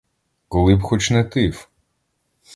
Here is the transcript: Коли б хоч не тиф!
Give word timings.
Коли 0.47 0.75
б 0.75 0.81
хоч 0.81 1.11
не 1.11 1.23
тиф! 1.23 1.67